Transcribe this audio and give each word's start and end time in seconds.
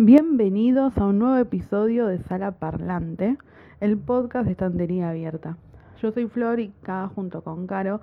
Bienvenidos 0.00 0.96
a 0.96 1.06
un 1.06 1.18
nuevo 1.18 1.38
episodio 1.38 2.06
de 2.06 2.22
Sala 2.22 2.52
Parlante, 2.52 3.36
el 3.80 3.98
podcast 3.98 4.46
de 4.46 4.52
Estantería 4.52 5.10
Abierta. 5.10 5.56
Yo 6.00 6.12
soy 6.12 6.28
Flor 6.28 6.60
y 6.60 6.72
acá 6.82 7.10
junto 7.12 7.42
con 7.42 7.66
Caro 7.66 8.00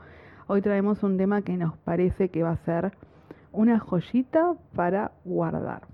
hoy 0.47 0.61
traemos 0.61 1.03
un 1.03 1.17
tema 1.17 1.41
que 1.41 1.55
nos 1.55 1.77
parece 1.77 2.27
que 2.27 2.43
va 2.43 2.51
a 2.51 2.65
ser 2.65 2.91
una 3.53 3.79
joyita 3.79 4.55
para 4.75 5.13
guardar. 5.23 5.87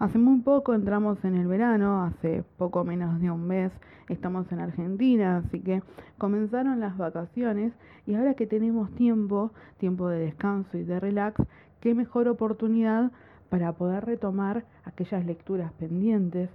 Hace 0.00 0.18
muy 0.18 0.40
poco 0.40 0.74
entramos 0.74 1.24
en 1.24 1.36
el 1.36 1.46
verano, 1.46 2.02
hace 2.02 2.42
poco 2.58 2.82
menos 2.82 3.20
de 3.20 3.30
un 3.30 3.46
mes 3.46 3.70
estamos 4.08 4.50
en 4.50 4.58
Argentina, 4.58 5.36
así 5.36 5.60
que 5.60 5.80
comenzaron 6.18 6.80
las 6.80 6.98
vacaciones 6.98 7.72
y 8.04 8.16
ahora 8.16 8.34
que 8.34 8.48
tenemos 8.48 8.92
tiempo, 8.96 9.52
tiempo 9.78 10.08
de 10.08 10.18
descanso 10.18 10.76
y 10.76 10.82
de 10.82 10.98
relax, 10.98 11.40
qué 11.78 11.94
mejor 11.94 12.26
oportunidad 12.26 13.12
para 13.48 13.72
poder 13.72 14.04
retomar 14.04 14.64
aquellas 14.84 15.24
lecturas 15.24 15.72
pendientes 15.74 16.50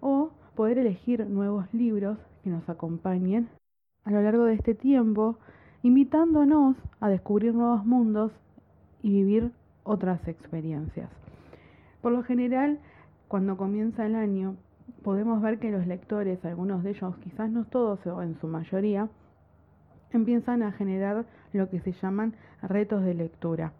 o 0.00 0.30
poder 0.54 0.78
elegir 0.78 1.26
nuevos 1.26 1.72
libros 1.72 2.18
que 2.42 2.50
nos 2.50 2.68
acompañen 2.68 3.48
a 4.04 4.10
lo 4.10 4.20
largo 4.22 4.44
de 4.44 4.54
este 4.54 4.74
tiempo, 4.74 5.38
invitándonos 5.82 6.76
a 7.00 7.08
descubrir 7.08 7.54
nuevos 7.54 7.84
mundos 7.84 8.32
y 9.02 9.10
vivir 9.10 9.52
otras 9.84 10.26
experiencias. 10.26 11.08
Por 12.00 12.12
lo 12.12 12.22
general, 12.22 12.78
cuando 13.28 13.56
comienza 13.56 14.04
el 14.04 14.16
año, 14.16 14.56
podemos 15.02 15.40
ver 15.40 15.58
que 15.58 15.70
los 15.70 15.86
lectores, 15.86 16.44
algunos 16.44 16.82
de 16.82 16.90
ellos, 16.90 17.16
quizás 17.18 17.50
no 17.50 17.64
todos 17.64 18.04
o 18.06 18.22
en 18.22 18.38
su 18.40 18.48
mayoría, 18.48 19.08
empiezan 20.12 20.62
a 20.62 20.72
generar 20.72 21.24
lo 21.52 21.68
que 21.70 21.80
se 21.80 21.92
llaman 21.92 22.34
retos 22.62 23.04
de 23.04 23.14
lectura. 23.14 23.72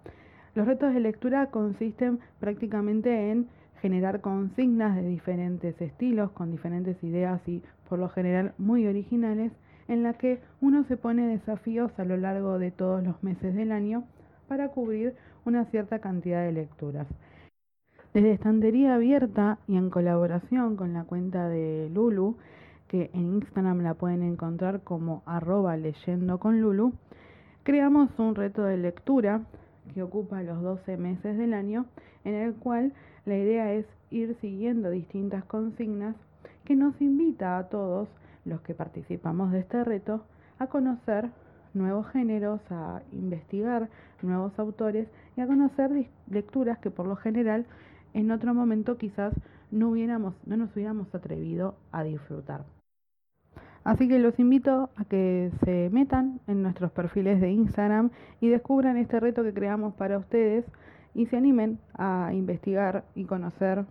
Los 0.54 0.66
retos 0.66 0.92
de 0.92 1.00
lectura 1.00 1.46
consisten 1.46 2.20
prácticamente 2.38 3.30
en 3.30 3.48
generar 3.80 4.20
consignas 4.20 4.94
de 4.96 5.02
diferentes 5.02 5.80
estilos, 5.80 6.30
con 6.32 6.50
diferentes 6.50 7.02
ideas 7.02 7.40
y 7.48 7.62
por 7.88 7.98
lo 7.98 8.10
general 8.10 8.52
muy 8.58 8.86
originales, 8.86 9.50
en 9.88 10.02
la 10.02 10.12
que 10.14 10.40
uno 10.60 10.84
se 10.84 10.96
pone 10.96 11.26
desafíos 11.26 11.90
a 11.98 12.04
lo 12.04 12.16
largo 12.16 12.58
de 12.58 12.70
todos 12.70 13.02
los 13.02 13.22
meses 13.22 13.54
del 13.54 13.72
año 13.72 14.04
para 14.46 14.68
cubrir 14.68 15.14
una 15.46 15.64
cierta 15.66 16.00
cantidad 16.00 16.44
de 16.44 16.52
lecturas. 16.52 17.06
Desde 18.12 18.32
Estantería 18.32 18.94
Abierta 18.94 19.58
y 19.66 19.76
en 19.76 19.88
colaboración 19.88 20.76
con 20.76 20.92
la 20.92 21.04
cuenta 21.04 21.48
de 21.48 21.88
Lulu, 21.92 22.36
que 22.88 23.10
en 23.14 23.36
Instagram 23.36 23.80
la 23.80 23.94
pueden 23.94 24.22
encontrar 24.22 24.82
como 24.82 25.22
arroba 25.24 25.78
leyendo 25.78 26.38
con 26.38 26.60
Lulu, 26.60 26.92
creamos 27.62 28.10
un 28.18 28.34
reto 28.34 28.64
de 28.64 28.76
lectura 28.76 29.40
que 29.94 30.02
ocupa 30.02 30.42
los 30.42 30.62
12 30.62 30.96
meses 30.96 31.36
del 31.38 31.54
año, 31.54 31.86
en 32.24 32.34
el 32.34 32.54
cual 32.54 32.92
la 33.24 33.36
idea 33.36 33.72
es 33.72 33.86
ir 34.10 34.36
siguiendo 34.40 34.90
distintas 34.90 35.44
consignas 35.44 36.16
que 36.64 36.76
nos 36.76 37.00
invita 37.00 37.58
a 37.58 37.68
todos 37.68 38.08
los 38.44 38.60
que 38.62 38.74
participamos 38.74 39.52
de 39.52 39.60
este 39.60 39.84
reto 39.84 40.24
a 40.58 40.66
conocer 40.66 41.30
nuevos 41.74 42.06
géneros, 42.08 42.60
a 42.70 43.02
investigar 43.12 43.88
nuevos 44.22 44.56
autores 44.58 45.08
y 45.36 45.40
a 45.40 45.46
conocer 45.46 45.90
lecturas 46.30 46.78
que 46.78 46.90
por 46.90 47.06
lo 47.06 47.16
general 47.16 47.66
en 48.14 48.30
otro 48.30 48.54
momento 48.54 48.98
quizás 48.98 49.34
no, 49.70 49.88
hubiéramos, 49.88 50.34
no 50.46 50.56
nos 50.56 50.74
hubiéramos 50.76 51.12
atrevido 51.14 51.76
a 51.92 52.04
disfrutar. 52.04 52.64
Así 53.84 54.06
que 54.06 54.20
los 54.20 54.38
invito 54.38 54.90
a 54.96 55.04
que 55.04 55.50
se 55.64 55.90
metan 55.90 56.40
en 56.46 56.62
nuestros 56.62 56.92
perfiles 56.92 57.40
de 57.40 57.50
Instagram 57.50 58.10
y 58.40 58.48
descubran 58.48 58.96
este 58.96 59.18
reto 59.18 59.42
que 59.42 59.52
creamos 59.52 59.94
para 59.94 60.18
ustedes 60.18 60.64
y 61.14 61.26
se 61.26 61.36
animen 61.36 61.78
a 61.94 62.30
investigar 62.32 63.04
y 63.14 63.24
conocer 63.24 63.84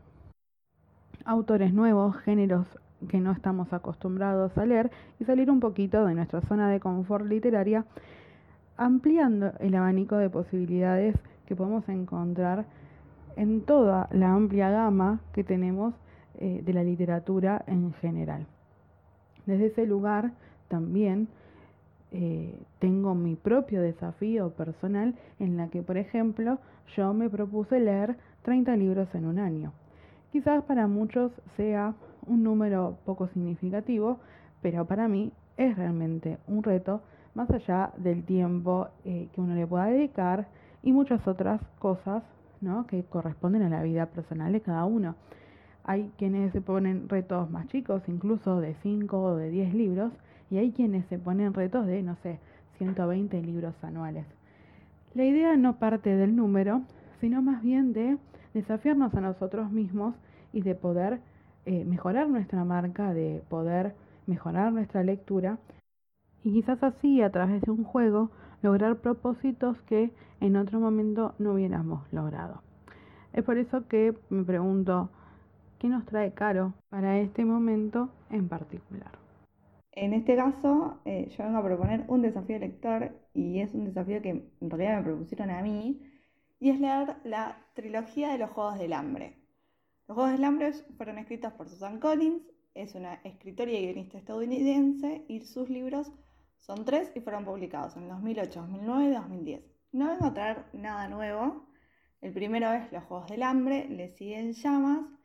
autores 1.26 1.74
nuevos, 1.74 2.16
géneros 2.18 2.68
que 3.10 3.20
no 3.20 3.32
estamos 3.32 3.74
acostumbrados 3.74 4.58
a 4.58 4.66
leer 4.66 4.92
y 5.20 5.26
salir 5.26 5.52
un 5.52 5.60
poquito 5.60 6.06
de 6.06 6.16
nuestra 6.16 6.42
zona 6.42 6.70
de 6.70 6.80
confort 6.80 7.26
literaria, 7.26 7.86
ampliando 8.78 9.54
el 9.60 9.76
abanico 9.76 10.16
de 10.18 10.30
posibilidades 10.30 11.16
que 11.46 11.56
podemos 11.56 11.88
encontrar 11.90 12.66
en 13.36 13.62
toda 13.62 14.08
la 14.12 14.34
amplia 14.34 14.70
gama 14.70 15.20
que 15.34 15.44
tenemos 15.44 15.94
eh, 16.36 16.62
de 16.64 16.74
la 16.74 16.84
literatura 16.84 17.64
en 17.68 17.94
general. 17.94 18.48
Desde 19.46 19.68
ese 19.68 19.86
lugar 19.86 20.32
también 20.68 21.28
eh, 22.12 22.60
tengo 22.80 23.16
mi 23.16 23.36
propio 23.36 23.82
desafío 23.82 24.50
personal 24.52 25.16
en 25.40 25.58
la 25.58 25.70
que, 25.70 25.82
por 25.82 25.98
ejemplo, 25.98 26.60
yo 26.96 27.14
me 27.14 27.30
propuse 27.30 27.80
leer 27.80 28.18
30 28.44 28.76
libros 28.76 29.08
en 29.14 29.26
un 29.26 29.40
año. 29.40 29.72
Quizás 30.32 30.64
para 30.64 30.88
muchos 30.88 31.32
sea 31.58 31.94
un 32.26 32.44
número 32.44 32.98
poco 33.06 33.28
significativo, 33.30 34.20
pero 34.62 34.86
para 34.86 35.08
mí 35.08 35.32
es 35.58 35.76
realmente 35.76 36.38
un 36.48 36.64
reto 36.64 37.02
más 37.34 37.50
allá 37.50 37.92
del 37.98 38.24
tiempo 38.24 38.88
eh, 39.06 39.30
que 39.34 39.42
uno 39.42 39.56
le 39.56 39.68
pueda 39.68 39.86
dedicar 39.86 40.48
y 40.84 40.92
muchas 40.92 41.26
otras 41.28 41.62
cosas 41.80 42.24
¿no? 42.60 42.86
que 42.88 43.04
corresponden 43.04 43.64
a 43.64 43.70
la 43.70 43.84
vida 43.84 44.06
personal 44.08 44.52
de 44.52 44.62
cada 44.62 44.86
uno. 44.86 45.16
Hay 45.84 46.12
quienes 46.18 46.52
se 46.54 46.62
ponen 46.62 47.10
retos 47.10 47.50
más 47.50 47.68
chicos, 47.68 48.04
incluso 48.08 48.60
de 48.60 48.76
5 48.84 49.22
o 49.22 49.36
de 49.36 49.50
10 49.50 49.74
libros, 49.74 50.12
y 50.50 50.58
hay 50.58 50.72
quienes 50.72 51.06
se 51.08 51.18
ponen 51.18 51.54
retos 51.54 51.86
de, 51.86 52.04
no 52.04 52.16
sé, 52.24 52.40
120 52.78 53.42
libros 53.42 53.74
anuales. 53.84 54.26
La 55.14 55.26
idea 55.26 55.56
no 55.58 55.78
parte 55.78 56.16
del 56.16 56.36
número, 56.36 56.82
sino 57.20 57.42
más 57.42 57.62
bien 57.62 57.94
de 57.94 58.18
desafiarnos 58.54 59.14
a 59.16 59.22
nosotros 59.22 59.72
mismos 59.72 60.16
y 60.54 60.62
de 60.62 60.76
poder 60.76 61.20
eh, 61.66 61.86
mejorar 61.86 62.30
nuestra 62.30 62.64
marca, 62.64 63.14
de 63.14 63.44
poder 63.50 63.96
mejorar 64.26 64.72
nuestra 64.74 65.04
lectura 65.04 65.58
y 66.44 66.54
quizás 66.54 66.82
así 66.84 67.22
a 67.22 67.32
través 67.32 67.62
de 67.62 67.72
un 67.72 67.84
juego 67.84 68.32
lograr 68.62 68.98
propósitos 68.98 69.80
que 69.84 70.12
en 70.40 70.56
otro 70.56 70.80
momento 70.80 71.36
no 71.40 71.54
hubiéramos 71.54 72.12
logrado. 72.12 72.62
Es 73.34 73.44
por 73.44 73.58
eso 73.58 73.88
que 73.88 74.16
me 74.30 74.44
pregunto, 74.44 75.10
¿Qué 75.82 75.90
nos 75.90 76.06
trae 76.06 76.32
Caro 76.36 76.76
para 76.90 77.18
este 77.18 77.44
momento 77.44 78.14
en 78.30 78.48
particular? 78.48 79.18
En 79.94 80.14
este 80.14 80.36
caso, 80.36 81.02
eh, 81.06 81.28
yo 81.36 81.44
vengo 81.44 81.58
a 81.58 81.64
proponer 81.64 82.06
un 82.08 82.22
desafío 82.22 82.60
lector 82.60 83.12
y 83.34 83.62
es 83.62 83.74
un 83.74 83.86
desafío 83.86 84.22
que 84.22 84.30
en 84.30 84.70
realidad 84.70 84.98
me 84.98 85.06
propusieron 85.06 85.50
a 85.50 85.64
mí 85.64 86.00
y 86.60 86.70
es 86.70 86.80
leer 86.80 87.16
la 87.24 87.58
trilogía 87.74 88.32
de 88.32 88.38
los 88.38 88.52
Juegos 88.52 88.78
del 88.78 88.94
Hambre. 88.94 89.40
Los 90.08 90.14
Juegos 90.14 90.34
del 90.34 90.44
Hambre 90.44 90.72
fueron 90.98 91.18
escritos 91.18 91.52
por 91.54 91.68
Susan 91.68 92.00
Collins, 92.00 92.44
es 92.76 92.94
una 92.94 93.16
escritora 93.24 93.72
y 93.72 93.82
guionista 93.82 94.20
estadounidense 94.20 95.26
y 95.28 95.42
sus 95.42 95.68
libros 95.68 96.12
son 96.58 96.86
tres 96.86 97.12
y 97.16 97.22
fueron 97.22 97.44
publicados 97.44 97.98
en 97.98 98.08
2008, 98.08 98.62
2009 98.62 99.06
y 99.06 99.14
2010. 99.16 99.64
No 99.94 100.10
vengo 100.10 100.26
a 100.26 100.34
traer 100.36 100.66
nada 100.74 101.10
nuevo. 101.10 101.66
El 102.22 102.34
primero 102.34 102.72
es 102.72 102.92
Los 102.92 103.04
Juegos 103.06 103.32
del 103.32 103.42
Hambre, 103.42 103.90
le 103.90 104.10
siguen 104.10 104.54
llamas 104.54 105.21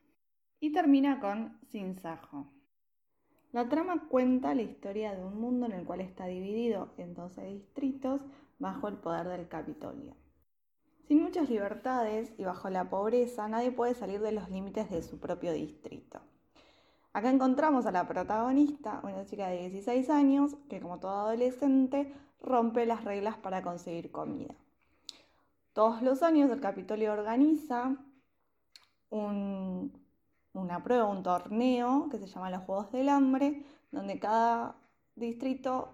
y 0.61 0.73
termina 0.73 1.21
con 1.21 1.59
Sin 1.71 1.95
Sajo. 1.95 2.47
La 3.53 3.69
trama 3.69 4.07
cuenta 4.09 4.55
la 4.55 4.63
historia 4.63 5.15
de 5.15 5.25
un 5.25 5.41
mundo 5.41 5.67
en 5.67 5.73
el 5.73 5.85
cual 5.85 6.01
está 6.01 6.27
dividido 6.27 6.93
en 6.99 7.15
12 7.15 7.43
distritos 7.47 8.23
bajo 8.59 8.89
el 8.89 8.97
poder 8.97 9.29
del 9.29 9.49
Capitolio. 9.49 10.15
Sin 11.07 11.23
muchas 11.23 11.49
libertades 11.49 12.33
y 12.37 12.45
bajo 12.45 12.69
la 12.69 12.91
pobreza, 12.91 13.49
nadie 13.49 13.71
puede 13.71 13.95
salir 13.95 14.21
de 14.21 14.33
los 14.33 14.51
límites 14.51 14.91
de 14.91 15.03
su 15.03 15.21
propio 15.21 15.53
distrito. 15.53 16.21
Acá 17.13 17.31
encontramos 17.31 17.87
a 17.87 17.93
la 17.93 18.07
protagonista, 18.07 19.01
una 19.05 19.25
chica 19.25 19.49
de 19.49 19.71
16 19.71 20.11
años, 20.11 20.57
que 20.69 20.81
como 20.81 20.99
todo 20.99 21.13
adolescente 21.13 22.13
rompe 22.43 22.85
las 22.85 23.05
reglas 23.05 23.39
para 23.39 23.63
conseguir 23.63 24.11
comida. 24.11 24.55
Todos 25.73 26.03
los 26.03 26.23
años 26.23 26.51
el 26.51 26.61
Capitolio 26.61 27.13
organiza 27.13 27.97
un 29.11 30.06
una 30.57 30.83
prueba, 30.83 31.05
un 31.05 31.23
torneo 31.23 32.09
que 32.11 32.19
se 32.19 32.27
llama 32.27 32.51
los 32.51 32.63
Juegos 32.63 32.91
del 32.93 33.09
Hambre, 33.09 33.65
donde 33.91 34.19
cada 34.19 34.77
distrito 35.15 35.93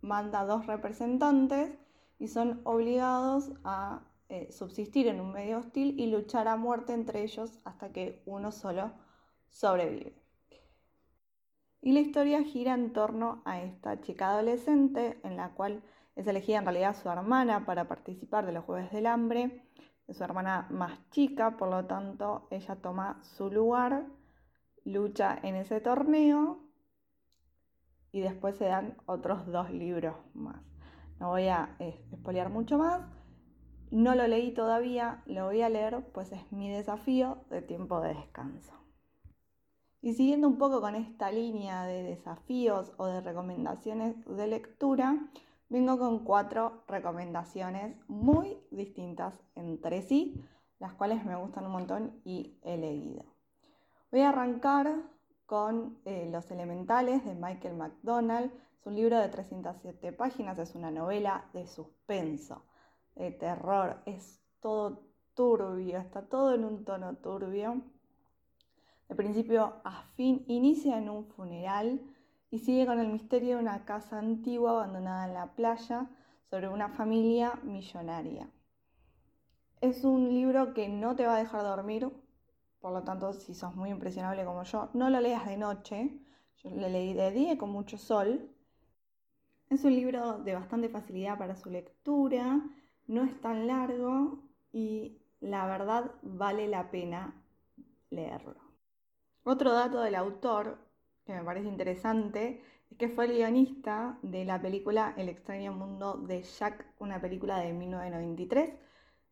manda 0.00 0.44
dos 0.44 0.66
representantes 0.66 1.78
y 2.18 2.28
son 2.28 2.60
obligados 2.64 3.52
a 3.64 4.02
eh, 4.28 4.50
subsistir 4.52 5.08
en 5.08 5.20
un 5.20 5.32
medio 5.32 5.58
hostil 5.58 5.98
y 5.98 6.06
luchar 6.06 6.48
a 6.48 6.56
muerte 6.56 6.92
entre 6.92 7.22
ellos 7.22 7.58
hasta 7.64 7.92
que 7.92 8.22
uno 8.26 8.52
solo 8.52 8.92
sobrevive. 9.50 10.14
Y 11.82 11.92
la 11.92 12.00
historia 12.00 12.42
gira 12.44 12.74
en 12.74 12.92
torno 12.92 13.42
a 13.44 13.62
esta 13.62 14.00
chica 14.00 14.30
adolescente 14.30 15.18
en 15.24 15.36
la 15.36 15.50
cual 15.54 15.82
es 16.14 16.26
elegida 16.26 16.58
en 16.58 16.64
realidad 16.64 16.94
su 16.94 17.08
hermana 17.08 17.64
para 17.64 17.88
participar 17.88 18.44
de 18.46 18.52
los 18.52 18.64
Juegos 18.64 18.90
del 18.92 19.06
Hambre 19.06 19.64
su 20.12 20.24
hermana 20.24 20.66
más 20.70 20.98
chica, 21.10 21.56
por 21.56 21.68
lo 21.68 21.86
tanto 21.86 22.46
ella 22.50 22.76
toma 22.76 23.20
su 23.22 23.50
lugar, 23.50 24.06
lucha 24.84 25.38
en 25.42 25.56
ese 25.56 25.80
torneo 25.80 26.60
y 28.12 28.20
después 28.20 28.56
se 28.56 28.66
dan 28.66 28.96
otros 29.06 29.46
dos 29.46 29.70
libros 29.70 30.16
más. 30.34 30.62
No 31.18 31.28
voy 31.28 31.48
a 31.48 31.76
eh, 31.78 32.02
mucho 32.50 32.78
más. 32.78 33.02
no 33.90 34.14
lo 34.14 34.26
leí 34.26 34.52
todavía, 34.52 35.22
lo 35.26 35.46
voy 35.46 35.62
a 35.62 35.68
leer, 35.68 36.04
pues 36.12 36.32
es 36.32 36.50
mi 36.52 36.70
desafío 36.70 37.44
de 37.50 37.60
tiempo 37.60 38.00
de 38.00 38.14
descanso. 38.14 38.72
Y 40.02 40.14
siguiendo 40.14 40.48
un 40.48 40.56
poco 40.56 40.80
con 40.80 40.94
esta 40.94 41.30
línea 41.30 41.84
de 41.84 42.02
desafíos 42.02 42.92
o 42.96 43.06
de 43.06 43.20
recomendaciones 43.20 44.16
de 44.24 44.46
lectura, 44.46 45.18
vengo 45.70 45.98
con 45.98 46.24
cuatro 46.24 46.82
recomendaciones 46.88 47.96
muy 48.08 48.58
distintas 48.70 49.40
entre 49.54 50.02
sí, 50.02 50.44
las 50.80 50.92
cuales 50.94 51.24
me 51.24 51.36
gustan 51.36 51.64
un 51.66 51.72
montón 51.72 52.20
y 52.24 52.58
he 52.62 52.76
leído. 52.76 53.24
Voy 54.10 54.20
a 54.22 54.30
arrancar 54.30 54.92
con 55.46 55.98
eh, 56.04 56.28
Los 56.30 56.50
Elementales 56.50 57.24
de 57.24 57.34
Michael 57.34 57.76
McDonald. 57.76 58.52
Es 58.80 58.86
un 58.86 58.96
libro 58.96 59.18
de 59.18 59.28
307 59.28 60.12
páginas, 60.12 60.58
es 60.58 60.74
una 60.74 60.90
novela 60.90 61.48
de 61.52 61.66
suspenso, 61.66 62.64
de 63.14 63.30
terror, 63.30 64.02
es 64.06 64.42
todo 64.60 65.02
turbio, 65.34 65.98
está 65.98 66.22
todo 66.22 66.54
en 66.54 66.64
un 66.64 66.84
tono 66.84 67.16
turbio. 67.16 67.80
De 69.08 69.14
principio 69.14 69.74
a 69.84 70.02
fin 70.16 70.44
inicia 70.48 70.98
en 70.98 71.08
un 71.08 71.26
funeral 71.26 72.00
y 72.50 72.58
sigue 72.58 72.86
con 72.86 72.98
el 72.98 73.08
misterio 73.08 73.56
de 73.56 73.62
una 73.62 73.84
casa 73.84 74.18
antigua 74.18 74.72
abandonada 74.72 75.26
en 75.26 75.34
la 75.34 75.54
playa 75.54 76.08
sobre 76.48 76.68
una 76.68 76.88
familia 76.88 77.58
millonaria. 77.62 78.50
Es 79.80 80.04
un 80.04 80.28
libro 80.28 80.74
que 80.74 80.88
no 80.88 81.14
te 81.16 81.26
va 81.26 81.36
a 81.36 81.38
dejar 81.38 81.62
dormir, 81.62 82.10
por 82.80 82.92
lo 82.92 83.02
tanto, 83.02 83.32
si 83.34 83.54
sos 83.54 83.74
muy 83.76 83.90
impresionable 83.90 84.44
como 84.44 84.62
yo, 84.64 84.88
no 84.94 85.10
lo 85.10 85.20
leas 85.20 85.46
de 85.46 85.56
noche. 85.56 86.18
Yo 86.62 86.70
lo 86.70 86.88
leí 86.88 87.12
de 87.12 87.30
día 87.30 87.58
con 87.58 87.70
mucho 87.70 87.98
sol. 87.98 88.50
Es 89.68 89.84
un 89.84 89.94
libro 89.94 90.38
de 90.38 90.54
bastante 90.54 90.88
facilidad 90.88 91.38
para 91.38 91.56
su 91.56 91.70
lectura, 91.70 92.60
no 93.06 93.22
es 93.22 93.40
tan 93.40 93.66
largo 93.66 94.42
y 94.72 95.18
la 95.40 95.66
verdad 95.66 96.10
vale 96.22 96.68
la 96.68 96.90
pena 96.90 97.34
leerlo. 98.10 98.60
Otro 99.44 99.72
dato 99.72 100.00
del 100.00 100.14
autor 100.16 100.78
que 101.24 101.32
me 101.32 101.42
parece 101.44 101.68
interesante 101.68 102.62
es 102.90 102.96
que 102.98 103.08
fue 103.08 103.26
el 103.26 103.32
guionista 103.32 104.18
de 104.22 104.44
la 104.44 104.60
película 104.60 105.14
El 105.16 105.28
extraño 105.28 105.72
mundo 105.72 106.14
de 106.14 106.42
Jack, 106.42 106.86
una 106.98 107.20
película 107.20 107.58
de 107.58 107.72
1993 107.72 108.72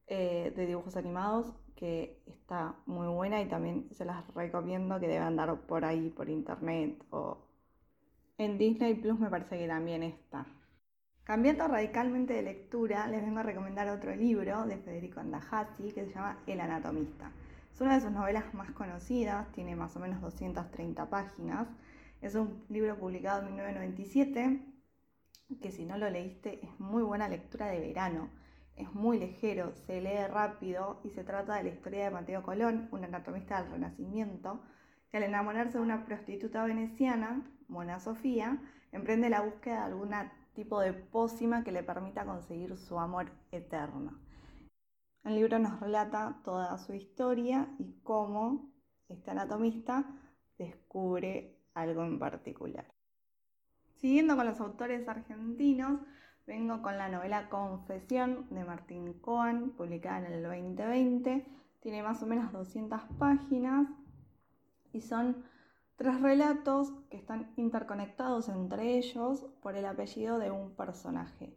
eh, 0.06 0.52
de 0.54 0.66
dibujos 0.66 0.96
animados 0.96 1.52
que 1.74 2.22
está 2.26 2.76
muy 2.86 3.06
buena 3.08 3.40
y 3.40 3.48
también 3.48 3.88
se 3.92 4.04
las 4.04 4.26
recomiendo 4.34 4.98
que 4.98 5.06
deben 5.06 5.22
andar 5.22 5.60
por 5.66 5.84
ahí 5.84 6.10
por 6.10 6.28
internet 6.28 7.04
o 7.10 7.38
en 8.38 8.56
Disney 8.56 8.94
Plus 8.94 9.18
me 9.18 9.28
parece 9.28 9.58
que 9.58 9.66
también 9.66 10.04
está. 10.04 10.46
Cambiando 11.24 11.66
radicalmente 11.66 12.34
de 12.34 12.42
lectura, 12.42 13.06
les 13.08 13.20
vengo 13.20 13.40
a 13.40 13.42
recomendar 13.42 13.88
otro 13.88 14.14
libro 14.14 14.64
de 14.64 14.78
Federico 14.78 15.20
Andajasi 15.20 15.92
que 15.92 16.06
se 16.06 16.14
llama 16.14 16.38
El 16.46 16.60
Anatomista. 16.60 17.32
Es 17.78 17.82
una 17.82 17.94
de 17.94 18.00
sus 18.00 18.10
novelas 18.10 18.52
más 18.54 18.72
conocidas, 18.72 19.52
tiene 19.52 19.76
más 19.76 19.94
o 19.94 20.00
menos 20.00 20.20
230 20.20 21.08
páginas. 21.10 21.68
Es 22.20 22.34
un 22.34 22.64
libro 22.68 22.98
publicado 22.98 23.46
en 23.46 23.54
1997 23.54 24.66
que 25.62 25.70
si 25.70 25.84
no 25.84 25.96
lo 25.96 26.10
leíste 26.10 26.58
es 26.66 26.80
muy 26.80 27.04
buena 27.04 27.28
lectura 27.28 27.68
de 27.68 27.78
verano 27.78 28.30
es 28.74 28.92
muy 28.94 29.20
ligero, 29.20 29.76
se 29.86 30.00
lee 30.00 30.26
rápido 30.28 31.00
y 31.04 31.10
se 31.10 31.22
trata 31.22 31.54
de 31.54 31.62
la 31.62 31.68
historia 31.68 32.02
de 32.02 32.10
Mateo 32.10 32.42
Colón, 32.42 32.88
un 32.90 33.04
anatomista 33.04 33.62
del 33.62 33.70
Renacimiento, 33.70 34.60
que 35.12 35.18
al 35.18 35.22
enamorarse 35.22 35.78
de 35.78 35.84
una 35.84 36.04
prostituta 36.04 36.64
veneciana, 36.64 37.48
Mona 37.68 38.00
Sofía, 38.00 38.58
emprende 38.90 39.30
la 39.30 39.42
búsqueda 39.42 39.86
de 39.86 39.92
algún 39.92 40.10
tipo 40.52 40.80
de 40.80 40.94
pócima 40.94 41.62
que 41.62 41.70
le 41.70 41.84
permita 41.84 42.24
conseguir 42.24 42.76
su 42.76 42.98
amor 42.98 43.30
eterno. 43.52 44.18
El 45.28 45.34
libro 45.34 45.58
nos 45.58 45.78
relata 45.78 46.40
toda 46.42 46.78
su 46.78 46.94
historia 46.94 47.68
y 47.78 48.00
cómo 48.02 48.72
este 49.10 49.30
anatomista 49.30 50.06
descubre 50.56 51.54
algo 51.74 52.02
en 52.02 52.18
particular. 52.18 52.86
Siguiendo 53.96 54.36
con 54.36 54.46
los 54.46 54.58
autores 54.58 55.06
argentinos, 55.06 56.00
Vengo 56.46 56.80
con 56.80 56.96
la 56.96 57.10
novela 57.10 57.50
Confesión 57.50 58.46
de 58.48 58.64
Martín 58.64 59.12
Cohen, 59.20 59.72
publicada 59.72 60.26
en 60.26 60.32
el 60.32 60.42
2020. 60.42 61.46
Tiene 61.80 62.02
más 62.02 62.22
o 62.22 62.26
menos 62.26 62.50
200 62.52 63.02
páginas 63.18 63.86
y 64.94 65.02
son 65.02 65.44
tres 65.96 66.22
relatos 66.22 66.94
que 67.10 67.18
están 67.18 67.52
interconectados 67.56 68.48
entre 68.48 68.96
ellos 68.96 69.44
por 69.60 69.76
el 69.76 69.84
apellido 69.84 70.38
de 70.38 70.50
un 70.50 70.74
personaje. 70.74 71.54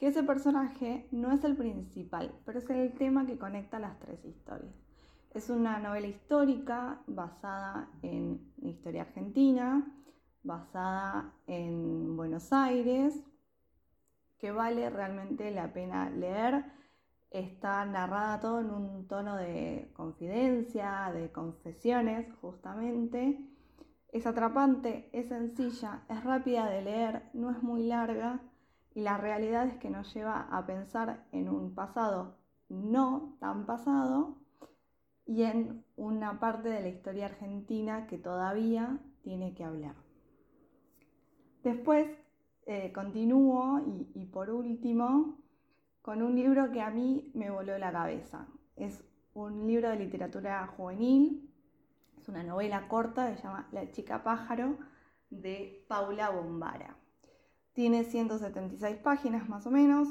Que 0.00 0.06
ese 0.06 0.22
personaje 0.22 1.06
no 1.10 1.30
es 1.30 1.44
el 1.44 1.54
principal, 1.54 2.32
pero 2.46 2.58
es 2.58 2.70
el 2.70 2.94
tema 2.94 3.26
que 3.26 3.36
conecta 3.36 3.78
las 3.78 3.98
tres 3.98 4.24
historias. 4.24 4.72
Es 5.34 5.50
una 5.50 5.78
novela 5.78 6.06
histórica 6.06 7.02
basada 7.06 7.90
en 8.00 8.50
historia 8.62 9.02
argentina, 9.02 9.86
basada 10.42 11.34
en 11.46 12.16
Buenos 12.16 12.50
Aires, 12.50 13.22
que 14.38 14.50
vale 14.52 14.88
realmente 14.88 15.50
la 15.50 15.70
pena 15.70 16.08
leer. 16.08 16.64
Está 17.30 17.84
narrada 17.84 18.40
todo 18.40 18.60
en 18.60 18.70
un 18.70 19.06
tono 19.06 19.36
de 19.36 19.90
confidencia, 19.92 21.12
de 21.12 21.30
confesiones, 21.30 22.26
justamente. 22.40 23.38
Es 24.08 24.26
atrapante, 24.26 25.10
es 25.12 25.28
sencilla, 25.28 26.04
es 26.08 26.24
rápida 26.24 26.70
de 26.70 26.80
leer, 26.80 27.22
no 27.34 27.50
es 27.50 27.62
muy 27.62 27.82
larga 27.86 28.40
y 28.94 29.02
la 29.02 29.16
realidad 29.16 29.66
es 29.66 29.74
que 29.78 29.90
nos 29.90 30.12
lleva 30.14 30.48
a 30.50 30.66
pensar 30.66 31.24
en 31.32 31.48
un 31.48 31.74
pasado 31.74 32.36
no 32.68 33.36
tan 33.40 33.66
pasado 33.66 34.36
y 35.26 35.42
en 35.42 35.84
una 35.96 36.40
parte 36.40 36.68
de 36.68 36.80
la 36.80 36.88
historia 36.88 37.26
argentina 37.26 38.06
que 38.06 38.18
todavía 38.18 38.98
tiene 39.22 39.54
que 39.54 39.64
hablar. 39.64 39.94
Después 41.62 42.08
eh, 42.66 42.92
continúo 42.92 43.80
y, 44.14 44.24
por 44.26 44.50
último 44.50 45.38
con 46.02 46.22
un 46.22 46.34
libro 46.34 46.72
que 46.72 46.80
a 46.80 46.90
mí 46.90 47.30
me 47.34 47.50
voló 47.50 47.76
la 47.78 47.92
cabeza. 47.92 48.48
Es 48.76 49.04
un 49.34 49.66
libro 49.66 49.90
de 49.90 49.96
literatura 49.96 50.66
juvenil, 50.66 51.52
es 52.18 52.28
una 52.28 52.42
novela 52.42 52.88
corta, 52.88 53.34
se 53.36 53.42
llama 53.42 53.68
La 53.70 53.90
chica 53.90 54.22
pájaro 54.22 54.78
de 55.28 55.84
Paula 55.88 56.30
Bombara. 56.30 56.99
Tiene 57.72 58.04
176 58.04 58.98
páginas 58.98 59.48
más 59.48 59.66
o 59.66 59.70
menos. 59.70 60.08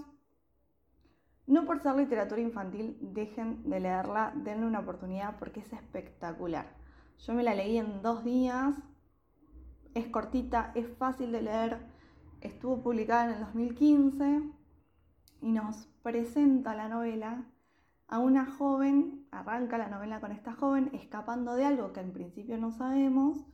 No 1.47 1.65
por 1.65 1.81
ser 1.81 1.95
literatura 1.95 2.41
infantil, 2.41 2.97
dejen 3.01 3.69
de 3.69 3.79
leerla, 3.79 4.33
denle 4.35 4.67
una 4.67 4.79
oportunidad 4.79 5.37
porque 5.39 5.61
es 5.61 5.73
espectacular. 5.73 6.75
Yo 7.19 7.33
me 7.33 7.43
la 7.43 7.55
leí 7.55 7.77
en 7.77 8.01
dos 8.01 8.23
días, 8.23 8.75
es 9.93 10.07
cortita, 10.07 10.71
es 10.75 10.87
fácil 10.97 11.31
de 11.31 11.41
leer 11.41 11.99
estuvo 12.41 12.81
publicada 12.81 13.25
en 13.25 13.31
el 13.31 13.39
2015 13.39 14.41
y 15.41 15.51
nos 15.51 15.87
presenta 16.03 16.75
la 16.75 16.87
novela 16.87 17.45
a 18.07 18.19
una 18.19 18.45
joven, 18.45 19.27
arranca 19.31 19.77
la 19.77 19.89
novela 19.89 20.19
con 20.19 20.31
esta 20.31 20.53
joven 20.53 20.89
escapando 20.93 21.53
de 21.55 21.65
algo 21.65 21.93
que 21.93 21.99
en 21.99 22.11
principio 22.11 22.57
no 22.57 22.71
sabemos, 22.71 23.45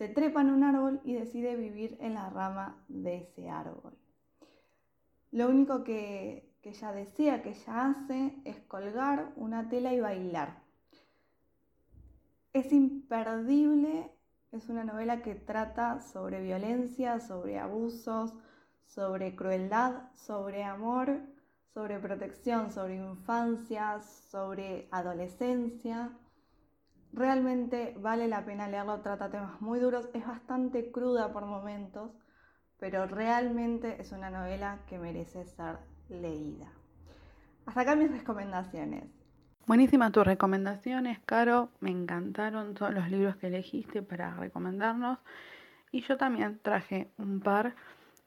se 0.00 0.08
trepa 0.08 0.40
en 0.40 0.48
un 0.48 0.64
árbol 0.64 1.02
y 1.04 1.12
decide 1.12 1.56
vivir 1.56 1.98
en 2.00 2.14
la 2.14 2.30
rama 2.30 2.82
de 2.88 3.18
ese 3.18 3.50
árbol. 3.50 3.98
Lo 5.30 5.46
único 5.46 5.84
que, 5.84 6.56
que 6.62 6.70
ella 6.70 6.92
desea, 6.92 7.42
que 7.42 7.50
ella 7.50 7.84
hace, 7.84 8.40
es 8.46 8.58
colgar 8.60 9.34
una 9.36 9.68
tela 9.68 9.92
y 9.92 10.00
bailar. 10.00 10.62
Es 12.54 12.72
imperdible 12.72 14.10
es 14.52 14.70
una 14.70 14.84
novela 14.84 15.20
que 15.20 15.34
trata 15.34 16.00
sobre 16.00 16.40
violencia, 16.40 17.20
sobre 17.20 17.58
abusos, 17.58 18.32
sobre 18.86 19.36
crueldad, 19.36 20.10
sobre 20.14 20.64
amor, 20.64 21.20
sobre 21.74 21.98
protección, 21.98 22.72
sobre 22.72 22.96
infancia, 22.96 24.00
sobre 24.00 24.88
adolescencia. 24.92 26.10
Realmente 27.12 27.94
vale 27.98 28.28
la 28.28 28.44
pena 28.44 28.68
leerlo, 28.68 29.00
trata 29.00 29.30
temas 29.30 29.60
muy 29.60 29.80
duros, 29.80 30.08
es 30.14 30.24
bastante 30.24 30.92
cruda 30.92 31.32
por 31.32 31.44
momentos, 31.44 32.12
pero 32.78 33.06
realmente 33.06 34.00
es 34.00 34.12
una 34.12 34.30
novela 34.30 34.78
que 34.88 34.98
merece 34.98 35.44
ser 35.44 35.78
leída. 36.08 36.70
Hasta 37.66 37.80
acá 37.80 37.96
mis 37.96 38.10
recomendaciones. 38.12 39.04
Buenísimas 39.66 40.12
tus 40.12 40.24
recomendaciones, 40.24 41.18
Caro. 41.20 41.70
Me 41.80 41.90
encantaron 41.90 42.74
todos 42.74 42.92
los 42.94 43.08
libros 43.08 43.36
que 43.36 43.48
elegiste 43.48 44.02
para 44.02 44.34
recomendarnos. 44.34 45.18
Y 45.92 46.02
yo 46.02 46.16
también 46.16 46.60
traje 46.62 47.10
un 47.18 47.40
par 47.40 47.74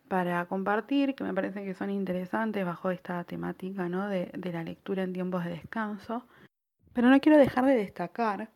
para 0.07 0.45
compartir 0.45 1.15
que 1.15 1.23
me 1.23 1.33
parece 1.33 1.63
que 1.63 1.73
son 1.73 1.89
interesantes 1.89 2.65
bajo 2.65 2.91
esta 2.91 3.23
temática 3.23 3.89
¿no? 3.89 4.07
de, 4.07 4.31
de 4.37 4.51
la 4.51 4.63
lectura 4.63 5.03
en 5.03 5.13
tiempos 5.13 5.43
de 5.45 5.51
descanso. 5.51 6.25
Pero 6.93 7.09
no 7.09 7.19
quiero 7.19 7.37
dejar 7.37 7.65
de 7.65 7.75
destacar 7.75 8.49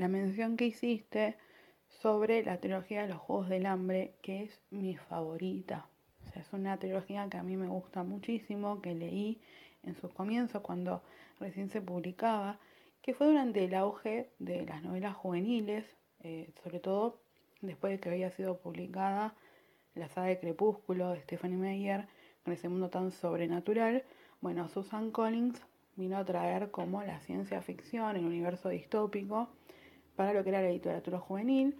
la 0.00 0.08
mención 0.08 0.56
que 0.56 0.64
hiciste 0.64 1.36
sobre 1.86 2.42
la 2.42 2.58
trilogía 2.58 3.02
de 3.02 3.08
los 3.08 3.18
Juegos 3.18 3.50
del 3.50 3.66
Hambre, 3.66 4.14
que 4.22 4.44
es 4.44 4.62
mi 4.70 4.96
favorita. 4.96 5.90
Es 6.34 6.50
una 6.54 6.78
trilogía 6.78 7.28
que 7.28 7.36
a 7.36 7.42
mí 7.42 7.58
me 7.58 7.68
gusta 7.68 8.02
muchísimo, 8.02 8.80
que 8.80 8.94
leí 8.94 9.42
en 9.82 9.94
sus 9.94 10.10
comienzos, 10.14 10.62
cuando 10.62 11.02
recién 11.38 11.68
se 11.68 11.82
publicaba, 11.82 12.58
que 13.02 13.12
fue 13.12 13.26
durante 13.26 13.62
el 13.62 13.74
auge 13.74 14.30
de 14.38 14.64
las 14.64 14.82
novelas 14.82 15.14
juveniles, 15.16 15.84
eh, 16.20 16.50
sobre 16.64 16.80
todo 16.80 17.20
después 17.60 17.92
de 17.92 18.00
que 18.00 18.08
había 18.08 18.30
sido 18.30 18.56
publicada 18.56 19.34
la 19.94 20.08
saga 20.08 20.28
de 20.28 20.40
Crepúsculo 20.40 21.10
de 21.10 21.20
Stephanie 21.20 21.58
Meyer, 21.58 22.08
con 22.42 22.54
ese 22.54 22.70
mundo 22.70 22.88
tan 22.88 23.10
sobrenatural. 23.10 24.02
Bueno, 24.40 24.66
Susan 24.70 25.10
Collins 25.10 25.60
vino 25.96 26.16
a 26.16 26.24
traer 26.24 26.70
como 26.70 27.02
la 27.02 27.20
ciencia 27.20 27.60
ficción, 27.60 28.16
el 28.16 28.24
universo 28.24 28.70
distópico, 28.70 29.50
para 30.16 30.32
lo 30.32 30.42
que 30.42 30.50
era 30.50 30.62
la 30.62 30.70
literatura 30.70 31.18
juvenil. 31.18 31.76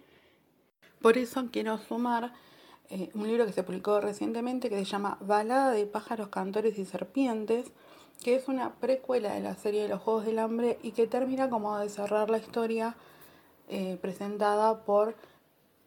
Por 1.01 1.17
eso 1.17 1.47
quiero 1.51 1.77
sumar 1.77 2.33
eh, 2.89 3.09
un 3.13 3.25
libro 3.25 3.45
que 3.45 3.53
se 3.53 3.63
publicó 3.63 4.01
recientemente 4.01 4.69
que 4.69 4.77
se 4.77 4.83
llama 4.85 5.17
Balada 5.21 5.71
de 5.71 5.85
pájaros, 5.85 6.27
cantores 6.27 6.77
y 6.77 6.85
serpientes, 6.85 7.71
que 8.21 8.35
es 8.35 8.47
una 8.47 8.75
precuela 8.75 9.33
de 9.33 9.39
la 9.39 9.55
serie 9.55 9.83
de 9.83 9.87
los 9.87 10.01
Juegos 10.01 10.25
del 10.25 10.39
Hambre 10.39 10.77
y 10.83 10.91
que 10.91 11.07
termina 11.07 11.49
como 11.49 11.77
de 11.77 11.89
cerrar 11.89 12.29
la 12.29 12.37
historia 12.37 12.95
eh, 13.69 13.97
presentada 14.01 14.83
por 14.83 15.15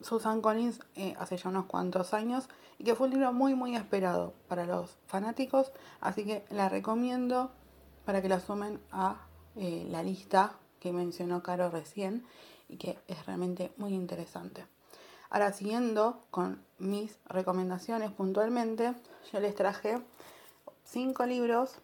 Susan 0.00 0.40
Collins 0.40 0.80
eh, 0.96 1.14
hace 1.18 1.36
ya 1.36 1.50
unos 1.50 1.66
cuantos 1.66 2.14
años 2.14 2.48
y 2.78 2.84
que 2.84 2.94
fue 2.94 3.06
un 3.06 3.12
libro 3.12 3.32
muy 3.32 3.54
muy 3.54 3.76
esperado 3.76 4.32
para 4.48 4.64
los 4.64 4.96
fanáticos, 5.06 5.72
así 6.00 6.24
que 6.24 6.44
la 6.50 6.68
recomiendo 6.68 7.50
para 8.04 8.22
que 8.22 8.28
la 8.28 8.40
sumen 8.40 8.80
a 8.90 9.26
la 9.56 10.02
lista 10.02 10.58
que 10.84 10.92
mencionó 10.92 11.42
Caro 11.42 11.70
recién 11.70 12.26
y 12.68 12.76
que 12.76 12.98
es 13.08 13.24
realmente 13.24 13.72
muy 13.78 13.94
interesante. 13.94 14.66
Ahora, 15.30 15.50
siguiendo 15.50 16.20
con 16.30 16.62
mis 16.78 17.16
recomendaciones 17.24 18.10
puntualmente, 18.10 18.92
yo 19.32 19.40
les 19.40 19.54
traje 19.54 19.98
cinco 20.84 21.24
libros, 21.24 21.76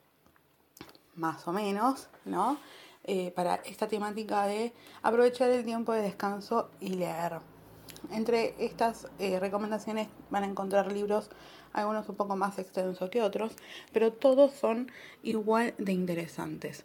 más 1.15 1.49
o 1.49 1.53
menos, 1.53 2.09
¿no? 2.27 2.59
Eh, 3.05 3.33
para 3.35 3.55
esta 3.65 3.89
temática 3.89 4.45
de 4.45 4.75
aprovechar 5.01 5.49
el 5.49 5.65
tiempo 5.65 5.95
de 5.95 6.03
descanso 6.03 6.69
y 6.79 6.91
leer. 6.91 7.41
Entre 8.11 8.55
estas 8.63 9.09
eh, 9.19 9.41
recomendaciones 9.41 10.09
van 10.29 10.45
a 10.45 10.47
encontrar 10.47 10.93
libros, 10.93 11.31
algunos 11.73 12.07
un 12.11 12.17
poco 12.17 12.37
más 12.37 12.59
extensos 12.59 13.09
que 13.09 13.23
otros, 13.23 13.53
pero 13.95 14.13
todos 14.13 14.53
son 14.53 14.93
igual 15.23 15.73
de 15.79 15.93
interesantes. 15.93 16.85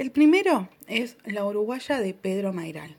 El 0.00 0.12
primero 0.12 0.66
es 0.86 1.18
La 1.26 1.44
Uruguaya 1.44 2.00
de 2.00 2.14
Pedro 2.14 2.54
Mairal. 2.54 2.96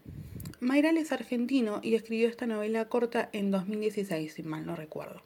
Mayral 0.59 0.97
es 0.97 1.11
argentino 1.11 1.79
y 1.81 1.95
escribió 1.95 2.27
esta 2.29 2.45
novela 2.45 2.89
corta 2.89 3.27
en 3.33 3.49
2016, 3.49 4.31
si 4.31 4.43
mal 4.43 4.67
no 4.67 4.75
recuerdo. 4.75 5.23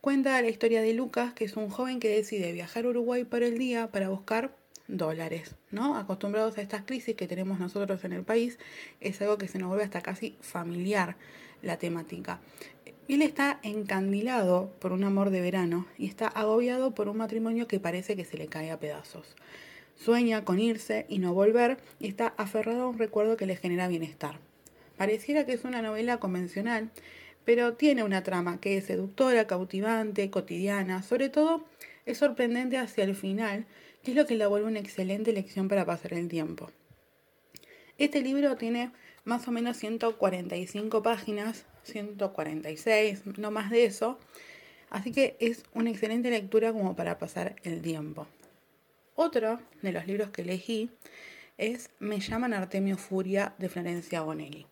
Cuenta 0.00 0.42
la 0.42 0.48
historia 0.48 0.82
de 0.82 0.94
Lucas, 0.94 1.32
que 1.32 1.44
es 1.44 1.56
un 1.56 1.70
joven 1.70 2.00
que 2.00 2.08
decide 2.08 2.50
viajar 2.50 2.86
a 2.86 2.88
Uruguay 2.88 3.22
para 3.22 3.46
el 3.46 3.56
día 3.56 3.92
para 3.92 4.08
buscar 4.08 4.56
dólares, 4.88 5.54
¿no? 5.70 5.96
Acostumbrados 5.96 6.58
a 6.58 6.62
estas 6.62 6.82
crisis 6.82 7.14
que 7.14 7.28
tenemos 7.28 7.60
nosotros 7.60 8.02
en 8.02 8.12
el 8.12 8.24
país, 8.24 8.58
es 9.00 9.22
algo 9.22 9.38
que 9.38 9.46
se 9.46 9.60
nos 9.60 9.68
vuelve 9.68 9.84
hasta 9.84 10.00
casi 10.00 10.36
familiar 10.40 11.16
la 11.62 11.78
temática. 11.78 12.40
Él 13.06 13.22
está 13.22 13.60
encandilado 13.62 14.72
por 14.80 14.90
un 14.90 15.04
amor 15.04 15.30
de 15.30 15.40
verano 15.40 15.86
y 15.98 16.08
está 16.08 16.26
agobiado 16.26 16.96
por 16.96 17.08
un 17.08 17.18
matrimonio 17.18 17.68
que 17.68 17.78
parece 17.78 18.16
que 18.16 18.24
se 18.24 18.36
le 18.36 18.48
cae 18.48 18.72
a 18.72 18.80
pedazos. 18.80 19.36
Sueña 19.96 20.44
con 20.44 20.58
irse 20.58 21.06
y 21.08 21.18
no 21.18 21.34
volver 21.34 21.78
y 21.98 22.08
está 22.08 22.34
aferrado 22.36 22.82
a 22.82 22.88
un 22.88 22.98
recuerdo 22.98 23.36
que 23.36 23.46
le 23.46 23.56
genera 23.56 23.88
bienestar. 23.88 24.38
Pareciera 24.96 25.44
que 25.44 25.52
es 25.52 25.64
una 25.64 25.82
novela 25.82 26.18
convencional, 26.18 26.90
pero 27.44 27.74
tiene 27.74 28.02
una 28.02 28.22
trama 28.22 28.60
que 28.60 28.76
es 28.76 28.86
seductora, 28.86 29.46
cautivante, 29.46 30.30
cotidiana, 30.30 31.02
sobre 31.02 31.28
todo 31.28 31.64
es 32.04 32.18
sorprendente 32.18 32.78
hacia 32.78 33.04
el 33.04 33.14
final, 33.14 33.66
que 34.02 34.12
es 34.12 34.16
lo 34.16 34.26
que 34.26 34.36
la 34.36 34.48
vuelve 34.48 34.68
una 34.68 34.78
excelente 34.78 35.32
lección 35.32 35.68
para 35.68 35.84
pasar 35.84 36.12
el 36.14 36.28
tiempo. 36.28 36.70
Este 37.98 38.20
libro 38.20 38.56
tiene 38.56 38.92
más 39.24 39.48
o 39.48 39.52
menos 39.52 39.76
145 39.78 41.02
páginas, 41.02 41.66
146, 41.84 43.22
no 43.38 43.50
más 43.50 43.70
de 43.70 43.84
eso, 43.84 44.18
así 44.90 45.12
que 45.12 45.36
es 45.40 45.64
una 45.74 45.90
excelente 45.90 46.30
lectura 46.30 46.72
como 46.72 46.94
para 46.94 47.18
pasar 47.18 47.56
el 47.64 47.80
tiempo. 47.82 48.26
Otro 49.18 49.60
de 49.80 49.92
los 49.92 50.06
libros 50.06 50.28
que 50.28 50.42
elegí 50.42 50.90
es 51.56 51.88
Me 52.00 52.20
llaman 52.20 52.52
Artemio 52.52 52.98
Furia 52.98 53.54
de 53.56 53.70
Florencia 53.70 54.20
Bonelli. 54.20 54.66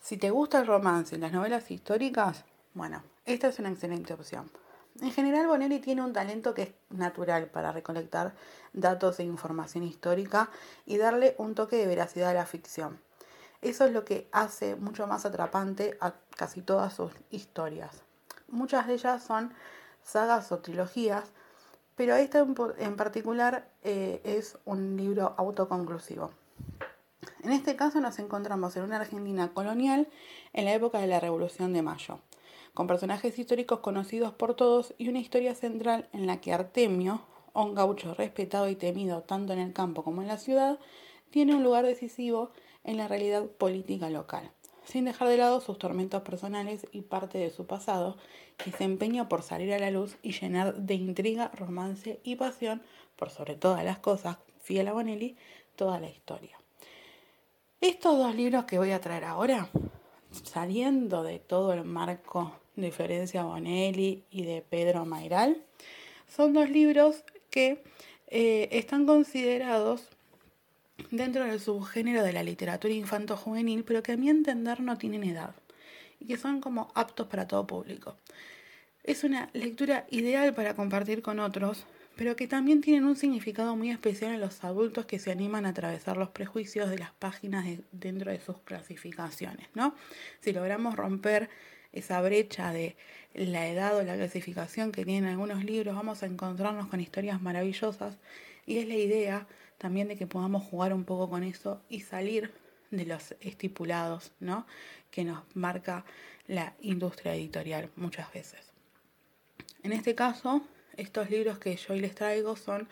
Si 0.00 0.16
te 0.16 0.30
gusta 0.30 0.58
el 0.58 0.66
romance 0.66 1.14
y 1.14 1.20
las 1.20 1.30
novelas 1.30 1.70
históricas, 1.70 2.44
bueno, 2.74 3.04
esta 3.26 3.46
es 3.46 3.60
una 3.60 3.70
excelente 3.70 4.12
opción. 4.12 4.50
En 5.00 5.12
general, 5.12 5.46
Bonelli 5.46 5.78
tiene 5.78 6.02
un 6.02 6.12
talento 6.12 6.52
que 6.52 6.62
es 6.62 6.72
natural 6.88 7.46
para 7.46 7.70
recolectar 7.70 8.34
datos 8.72 9.20
e 9.20 9.22
información 9.22 9.84
histórica 9.84 10.50
y 10.84 10.96
darle 10.96 11.36
un 11.38 11.54
toque 11.54 11.76
de 11.76 11.86
veracidad 11.86 12.30
a 12.30 12.34
la 12.34 12.46
ficción. 12.46 12.98
Eso 13.62 13.84
es 13.84 13.92
lo 13.92 14.04
que 14.04 14.28
hace 14.32 14.74
mucho 14.74 15.06
más 15.06 15.24
atrapante 15.26 15.96
a 16.00 16.14
casi 16.36 16.60
todas 16.60 16.92
sus 16.94 17.12
historias. 17.30 18.02
Muchas 18.48 18.88
de 18.88 18.94
ellas 18.94 19.22
son 19.22 19.54
sagas 20.02 20.50
o 20.50 20.58
trilogías, 20.58 21.30
pero 22.00 22.16
esta 22.16 22.46
en 22.78 22.96
particular 22.96 23.68
eh, 23.82 24.22
es 24.24 24.56
un 24.64 24.96
libro 24.96 25.34
autoconclusivo. 25.36 26.30
En 27.42 27.52
este 27.52 27.76
caso 27.76 28.00
nos 28.00 28.18
encontramos 28.18 28.74
en 28.76 28.84
una 28.84 28.96
Argentina 28.96 29.52
colonial 29.52 30.08
en 30.54 30.64
la 30.64 30.72
época 30.72 30.98
de 30.98 31.06
la 31.08 31.20
Revolución 31.20 31.74
de 31.74 31.82
Mayo, 31.82 32.20
con 32.72 32.86
personajes 32.86 33.38
históricos 33.38 33.80
conocidos 33.80 34.32
por 34.32 34.54
todos 34.54 34.94
y 34.96 35.10
una 35.10 35.18
historia 35.18 35.54
central 35.54 36.08
en 36.14 36.26
la 36.26 36.40
que 36.40 36.54
Artemio, 36.54 37.20
un 37.52 37.74
gaucho 37.74 38.14
respetado 38.14 38.70
y 38.70 38.76
temido 38.76 39.20
tanto 39.24 39.52
en 39.52 39.58
el 39.58 39.74
campo 39.74 40.02
como 40.02 40.22
en 40.22 40.28
la 40.28 40.38
ciudad, 40.38 40.78
tiene 41.28 41.54
un 41.54 41.62
lugar 41.62 41.84
decisivo 41.84 42.50
en 42.82 42.96
la 42.96 43.08
realidad 43.08 43.44
política 43.44 44.08
local, 44.08 44.50
sin 44.84 45.04
dejar 45.04 45.28
de 45.28 45.36
lado 45.36 45.60
sus 45.60 45.78
tormentos 45.78 46.22
personales 46.22 46.86
y 46.92 47.02
parte 47.02 47.38
de 47.38 47.50
su 47.50 47.66
pasado, 47.66 48.16
que 48.56 48.72
se 48.72 48.84
empeña 48.84 49.28
por 49.28 49.42
salir 49.42 49.72
a 49.72 49.78
la 49.78 49.90
luz 49.90 50.16
y 50.22 50.32
llenar 50.32 50.74
de 50.74 50.94
intriga, 50.94 51.50
romance 51.54 52.20
y 52.24 52.36
pasión, 52.36 52.82
por 53.16 53.30
sobre 53.30 53.54
todas 53.54 53.84
las 53.84 53.98
cosas, 53.98 54.38
fiel 54.60 54.88
a 54.88 54.92
Bonelli, 54.92 55.36
toda 55.76 56.00
la 56.00 56.08
historia. 56.08 56.58
Estos 57.80 58.18
dos 58.18 58.34
libros 58.34 58.64
que 58.64 58.78
voy 58.78 58.90
a 58.90 59.00
traer 59.00 59.24
ahora, 59.24 59.68
saliendo 60.44 61.22
de 61.22 61.38
todo 61.38 61.72
el 61.72 61.84
marco 61.84 62.52
de 62.76 62.92
Florencia 62.92 63.44
Bonelli 63.44 64.24
y 64.30 64.44
de 64.44 64.62
Pedro 64.62 65.06
Mairal, 65.06 65.64
son 66.28 66.52
dos 66.52 66.68
libros 66.68 67.24
que 67.50 67.82
eh, 68.28 68.68
están 68.72 69.06
considerados 69.06 70.08
dentro 71.10 71.44
del 71.44 71.60
subgénero 71.60 72.22
de 72.22 72.32
la 72.32 72.42
literatura 72.42 72.94
infanto-juvenil, 72.94 73.84
pero 73.84 74.02
que 74.02 74.12
a 74.12 74.16
mi 74.16 74.28
entender 74.28 74.80
no 74.80 74.98
tienen 74.98 75.24
edad 75.24 75.54
y 76.20 76.26
que 76.26 76.36
son 76.36 76.60
como 76.60 76.92
aptos 76.94 77.26
para 77.26 77.48
todo 77.48 77.66
público. 77.66 78.16
Es 79.02 79.24
una 79.24 79.48
lectura 79.54 80.06
ideal 80.10 80.54
para 80.54 80.74
compartir 80.74 81.22
con 81.22 81.40
otros, 81.40 81.86
pero 82.16 82.36
que 82.36 82.46
también 82.46 82.82
tienen 82.82 83.04
un 83.04 83.16
significado 83.16 83.74
muy 83.76 83.90
especial 83.90 84.34
en 84.34 84.40
los 84.40 84.62
adultos 84.62 85.06
que 85.06 85.18
se 85.18 85.32
animan 85.32 85.64
a 85.64 85.70
atravesar 85.70 86.18
los 86.18 86.28
prejuicios 86.28 86.90
de 86.90 86.98
las 86.98 87.12
páginas 87.12 87.64
dentro 87.92 88.30
de 88.30 88.40
sus 88.40 88.58
clasificaciones, 88.58 89.68
¿no? 89.74 89.94
Si 90.40 90.52
logramos 90.52 90.96
romper 90.96 91.48
esa 91.92 92.20
brecha 92.20 92.72
de 92.72 92.96
la 93.34 93.68
edad 93.68 93.96
o 93.96 94.02
la 94.02 94.14
clasificación 94.14 94.92
que 94.92 95.04
tienen 95.04 95.30
algunos 95.30 95.64
libros, 95.64 95.94
vamos 95.94 96.22
a 96.22 96.26
encontrarnos 96.26 96.88
con 96.88 97.00
historias 97.00 97.40
maravillosas 97.40 98.18
y 98.66 98.78
es 98.78 98.86
la 98.86 98.96
idea 98.96 99.46
también 99.80 100.08
de 100.08 100.16
que 100.16 100.26
podamos 100.26 100.62
jugar 100.62 100.92
un 100.92 101.04
poco 101.04 101.30
con 101.30 101.42
eso 101.42 101.80
y 101.88 102.00
salir 102.00 102.52
de 102.90 103.06
los 103.06 103.34
estipulados, 103.40 104.30
¿no? 104.38 104.66
Que 105.10 105.24
nos 105.24 105.42
marca 105.54 106.04
la 106.46 106.74
industria 106.82 107.34
editorial 107.34 107.88
muchas 107.96 108.30
veces. 108.30 108.60
En 109.82 109.92
este 109.92 110.14
caso, 110.14 110.60
estos 110.98 111.30
libros 111.30 111.58
que 111.58 111.74
yo 111.76 111.94
hoy 111.94 112.00
les 112.00 112.14
traigo 112.14 112.56
son 112.56 112.88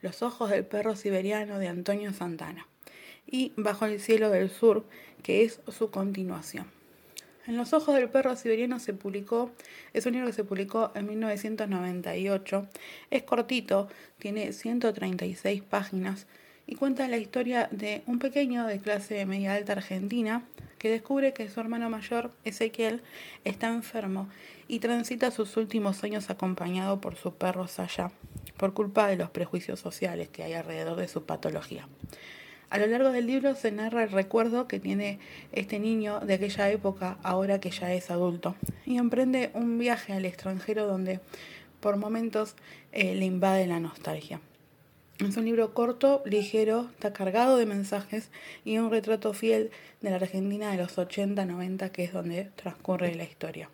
Los 0.00 0.22
ojos 0.22 0.50
del 0.50 0.64
perro 0.64 0.94
siberiano 0.94 1.58
de 1.58 1.66
Antonio 1.66 2.12
Santana 2.12 2.68
y 3.26 3.52
Bajo 3.56 3.86
el 3.86 4.00
cielo 4.00 4.30
del 4.30 4.48
sur, 4.48 4.86
que 5.24 5.42
es 5.42 5.60
su 5.66 5.90
continuación. 5.90 6.77
En 7.48 7.56
Los 7.56 7.72
ojos 7.72 7.94
del 7.94 8.10
perro 8.10 8.36
siberiano 8.36 8.78
se 8.78 8.92
publicó, 8.92 9.50
es 9.94 10.04
un 10.04 10.12
libro 10.12 10.26
que 10.26 10.34
se 10.34 10.44
publicó 10.44 10.92
en 10.94 11.06
1998, 11.06 12.66
es 13.10 13.22
cortito, 13.22 13.88
tiene 14.18 14.52
136 14.52 15.62
páginas 15.62 16.26
y 16.66 16.74
cuenta 16.74 17.08
la 17.08 17.16
historia 17.16 17.66
de 17.70 18.02
un 18.04 18.18
pequeño 18.18 18.66
de 18.66 18.80
clase 18.80 19.24
media 19.24 19.54
alta 19.54 19.72
argentina 19.72 20.42
que 20.76 20.90
descubre 20.90 21.32
que 21.32 21.48
su 21.48 21.58
hermano 21.58 21.88
mayor, 21.88 22.32
Ezequiel, 22.44 23.00
está 23.44 23.68
enfermo 23.68 24.28
y 24.68 24.80
transita 24.80 25.30
sus 25.30 25.56
últimos 25.56 26.04
años 26.04 26.28
acompañado 26.28 27.00
por 27.00 27.16
su 27.16 27.32
perro 27.32 27.66
Saya, 27.66 28.12
por 28.58 28.74
culpa 28.74 29.06
de 29.06 29.16
los 29.16 29.30
prejuicios 29.30 29.80
sociales 29.80 30.28
que 30.28 30.42
hay 30.42 30.52
alrededor 30.52 30.98
de 30.98 31.08
su 31.08 31.24
patología. 31.24 31.88
A 32.70 32.78
lo 32.78 32.86
largo 32.86 33.12
del 33.12 33.26
libro 33.26 33.54
se 33.54 33.72
narra 33.72 34.02
el 34.02 34.10
recuerdo 34.10 34.68
que 34.68 34.78
tiene 34.78 35.18
este 35.52 35.78
niño 35.78 36.20
de 36.20 36.34
aquella 36.34 36.70
época, 36.70 37.16
ahora 37.22 37.60
que 37.60 37.70
ya 37.70 37.94
es 37.94 38.10
adulto, 38.10 38.56
y 38.84 38.98
emprende 38.98 39.50
un 39.54 39.78
viaje 39.78 40.12
al 40.12 40.26
extranjero 40.26 40.86
donde 40.86 41.20
por 41.80 41.96
momentos 41.96 42.56
eh, 42.92 43.14
le 43.14 43.24
invade 43.24 43.66
la 43.66 43.80
nostalgia. 43.80 44.40
Es 45.18 45.36
un 45.36 45.46
libro 45.46 45.74
corto, 45.74 46.22
ligero, 46.26 46.90
está 46.92 47.12
cargado 47.12 47.56
de 47.56 47.66
mensajes 47.66 48.30
y 48.64 48.78
un 48.78 48.90
retrato 48.90 49.32
fiel 49.32 49.70
de 50.00 50.10
la 50.10 50.16
Argentina 50.16 50.70
de 50.70 50.76
los 50.76 50.96
80-90, 50.96 51.90
que 51.90 52.04
es 52.04 52.12
donde 52.12 52.50
transcurre 52.54 53.14
la 53.14 53.24
historia. 53.24 53.70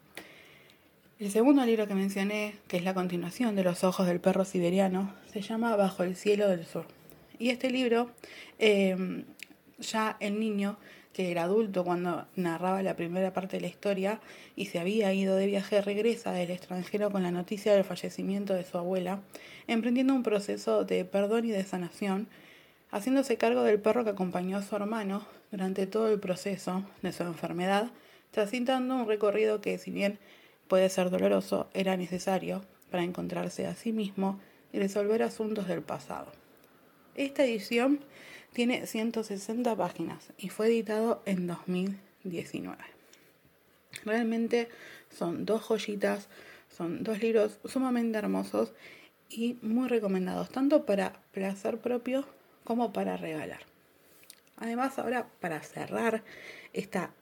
El 1.18 1.30
segundo 1.30 1.66
libro 1.66 1.86
que 1.86 1.94
mencioné, 1.94 2.54
que 2.66 2.76
es 2.76 2.84
la 2.84 2.94
continuación 2.94 3.56
de 3.56 3.64
Los 3.64 3.84
ojos 3.84 4.06
del 4.06 4.20
perro 4.20 4.44
siberiano, 4.44 5.12
se 5.32 5.42
llama 5.42 5.76
Bajo 5.76 6.02
el 6.02 6.16
cielo 6.16 6.48
del 6.48 6.64
sur. 6.64 6.86
Y 7.38 7.50
este 7.50 7.70
libro, 7.70 8.10
eh, 8.58 9.24
ya 9.78 10.16
el 10.20 10.38
niño 10.38 10.78
que 11.14 11.30
era 11.30 11.44
adulto 11.44 11.84
cuando 11.84 12.26
narraba 12.34 12.82
la 12.82 12.96
primera 12.96 13.32
parte 13.32 13.56
de 13.56 13.62
la 13.62 13.68
historia 13.68 14.20
y 14.56 14.66
se 14.66 14.80
había 14.80 15.14
ido 15.14 15.36
de 15.36 15.46
viaje, 15.46 15.80
regresa 15.80 16.32
del 16.32 16.50
extranjero 16.50 17.10
con 17.10 17.22
la 17.22 17.30
noticia 17.30 17.72
del 17.72 17.84
fallecimiento 17.84 18.52
de 18.52 18.64
su 18.64 18.76
abuela, 18.76 19.20
emprendiendo 19.68 20.12
un 20.12 20.24
proceso 20.24 20.84
de 20.84 21.04
perdón 21.04 21.46
y 21.46 21.50
de 21.50 21.62
sanación, 21.62 22.26
haciéndose 22.90 23.36
cargo 23.38 23.62
del 23.62 23.80
perro 23.80 24.04
que 24.04 24.10
acompañó 24.10 24.58
a 24.58 24.62
su 24.62 24.74
hermano 24.74 25.24
durante 25.52 25.86
todo 25.86 26.12
el 26.12 26.18
proceso 26.18 26.84
de 27.02 27.12
su 27.12 27.22
enfermedad, 27.22 27.90
transitando 28.32 28.96
un 28.96 29.06
recorrido 29.06 29.60
que, 29.60 29.78
si 29.78 29.92
bien 29.92 30.18
puede 30.66 30.88
ser 30.88 31.10
doloroso, 31.10 31.68
era 31.74 31.96
necesario 31.96 32.64
para 32.90 33.04
encontrarse 33.04 33.66
a 33.68 33.76
sí 33.76 33.92
mismo 33.92 34.40
y 34.72 34.80
resolver 34.80 35.22
asuntos 35.22 35.68
del 35.68 35.82
pasado. 35.82 36.43
Esta 37.14 37.44
edición 37.44 38.00
tiene 38.52 38.87
160 38.87 39.76
páginas 39.76 40.33
y 40.37 40.49
fue 40.49 40.66
editado 40.66 41.23
en 41.26 41.47
2019. 41.47 42.76
Realmente 44.04 44.68
son 45.11 45.44
dos 45.44 45.62
joyitas, 45.62 46.28
son 46.68 47.04
dos 47.04 47.21
libros 47.21 47.59
sumamente 47.64 48.18
hermosos 48.18 48.73
y 49.28 49.59
muy 49.62 49.88
recomendados, 49.88 50.50
tanto 50.50 50.85
para 50.87 51.21
placer 51.33 51.78
propio 51.78 52.26
como 52.64 52.92
para 52.92 53.16
regalar. 53.16 53.61
Además, 54.56 54.99
ahora 54.99 55.28
para 55.40 55.62
cerrar 55.62 56.23
esta 56.73 57.12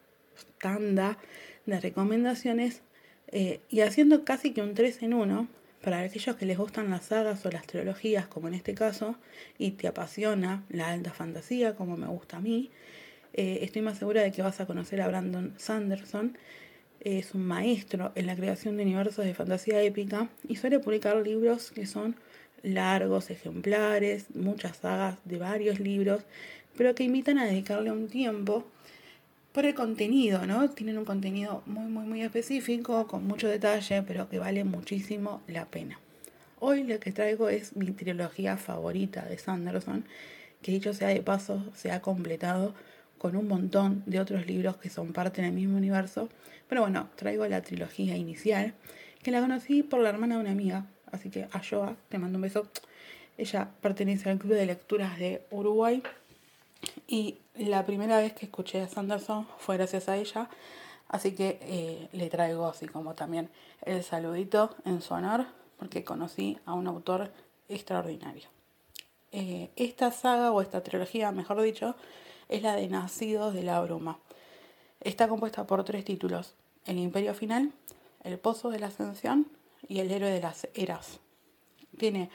tanda 0.59 1.19
de 1.67 1.81
recomendaciones 1.81 2.83
eh, 3.29 3.61
y 3.69 3.81
haciendo 3.81 4.25
casi 4.25 4.53
que 4.53 4.63
un 4.63 4.75
3 4.75 5.03
en 5.03 5.15
1, 5.15 5.49
para 5.83 6.01
aquellos 6.01 6.37
que 6.37 6.47
les 6.47 6.57
gustan 6.57 6.91
las 6.91 7.07
sagas 7.07 7.45
o 7.45 7.51
las 7.51 7.67
trilogías, 7.67 8.27
como 8.27 8.49
en 8.49 8.55
este 8.55 8.75
caso, 8.75 9.17
y 9.59 9.73
te 9.73 9.89
apasiona 9.89 10.65
la 10.71 10.91
alta 10.91 11.13
fantasía, 11.13 11.75
como 11.75 11.97
me 11.97 12.07
gusta 12.07 12.39
a 12.39 12.41
mí, 12.41 12.71
eh, 13.35 13.61
estoy 13.63 13.83
más 13.83 13.99
segura 13.99 14.23
de 14.23 14.31
que 14.31 14.43
vas 14.43 14.61
a 14.61 14.67
conocer 14.67 15.01
a 15.01 15.09
Brandon 15.09 15.55
Sanderson. 15.57 16.37
Es 17.01 17.35
un 17.35 17.45
maestro 17.47 18.13
en 18.15 18.27
la 18.27 18.37
creación 18.37 18.77
de 18.77 18.85
universos 18.85 19.25
de 19.25 19.35
fantasía 19.35 19.83
épica 19.83 20.29
y 20.49 20.57
suele 20.57 20.79
publicar 20.79 21.17
libros 21.17 21.73
que 21.73 21.87
son 21.87 22.17
largos, 22.63 23.31
ejemplares, 23.31 24.27
muchas 24.35 24.77
sagas 24.77 25.19
de 25.25 25.39
varios 25.39 25.81
libros, 25.81 26.23
pero 26.77 26.95
que 26.95 27.05
invitan 27.05 27.39
a 27.39 27.47
dedicarle 27.47 27.91
un 27.91 28.09
tiempo 28.09 28.65
por 29.53 29.67
el 29.67 29.75
contenido, 29.75 30.47
¿no? 30.47 30.71
Tienen 30.71 30.99
un 30.99 31.05
contenido 31.05 31.63
muy, 31.67 31.85
muy, 31.85 32.05
muy 32.05 32.23
específico, 32.23 33.07
con 33.07 33.27
mucho 33.27 33.49
detalle, 33.49 34.03
pero 34.03 34.29
que 34.29 34.39
vale 34.39 34.65
muchísimo 34.65 35.43
la 35.47 35.67
pena. 35.67 35.99
Hoy 36.59 36.85
lo 36.85 36.99
que 36.99 37.13
traigo 37.13 37.49
es 37.49 37.77
mi 37.77 37.91
trilogía 37.91 38.57
favorita 38.57 39.23
de 39.23 39.37
Sanderson, 39.37 40.05
que 40.63 40.73
dicho 40.73 40.95
sea 40.95 41.09
de 41.09 41.21
paso, 41.21 41.65
se 41.75 41.91
ha 41.91 42.01
completado 42.01 42.75
con 43.19 43.37
un 43.37 43.47
montón 43.47 44.03
de 44.07 44.21
otros 44.21 44.47
libros 44.47 44.77
que 44.79 44.89
son 44.89 45.13
parte 45.13 45.43
del 45.43 45.53
mismo 45.53 45.77
universo. 45.77 46.29
Pero 46.69 46.81
bueno, 46.83 47.11
traigo 47.17 47.47
la 47.47 47.61
trilogía 47.63 48.17
inicial, 48.17 48.73
que 49.23 49.31
la 49.31 49.41
conocí 49.41 49.83
por 49.83 50.01
la 50.01 50.09
hermana 50.09 50.37
de 50.37 50.41
una 50.41 50.51
amiga, 50.53 50.87
así 51.11 51.29
que 51.31 51.47
a 51.53 51.97
te 52.09 52.19
mando 52.19 52.39
un 52.39 52.43
beso. 52.43 52.69
Ella 53.37 53.69
pertenece 53.81 54.31
al 54.31 54.39
Club 54.39 54.55
de 54.55 54.67
Lecturas 54.67 55.19
de 55.19 55.43
Uruguay 55.51 56.03
y 57.07 57.37
la 57.57 57.85
primera 57.85 58.19
vez 58.19 58.33
que 58.33 58.47
escuché 58.47 58.81
a 58.81 58.89
Sanderson 58.89 59.47
fue 59.59 59.77
gracias 59.77 60.09
a 60.09 60.17
ella, 60.17 60.49
así 61.09 61.35
que 61.35 61.59
eh, 61.63 62.09
le 62.13 62.31
traigo 62.31 62.67
así 62.67 62.87
como 62.87 63.15
también 63.15 63.51
el 63.83 64.03
saludito 64.03 64.75
en 64.85 65.03
su 65.03 65.15
honor, 65.15 65.47
porque 65.79 66.05
conocí 66.05 66.59
a 66.65 66.75
un 66.75 66.87
autor 66.87 67.31
extraordinario. 67.69 68.49
Eh, 69.33 69.71
esta 69.77 70.11
saga 70.11 70.53
o 70.53 70.61
esta 70.61 70.83
trilogía, 70.83 71.33
mejor 71.33 71.61
dicho, 71.63 71.95
es 72.49 72.63
la 72.63 72.77
de 72.77 72.89
Nacidos 72.89 73.55
de 73.55 73.63
la 73.63 73.81
Bruma. 73.81 74.19
Está 75.01 75.29
compuesta 75.29 75.67
por 75.67 75.85
tres 75.85 76.05
títulos, 76.05 76.55
El 76.87 76.99
Imperio 76.99 77.35
Final, 77.35 77.73
El 78.25 78.39
Pozo 78.39 78.71
de 78.71 78.79
la 78.79 78.89
Ascensión 78.89 79.49
y 79.89 80.01
El 80.01 80.11
Héroe 80.11 80.31
de 80.31 80.41
las 80.41 80.69
Eras. 80.75 81.19
Tiene 81.99 82.31